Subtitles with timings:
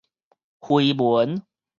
[0.59, 1.43] 緋聞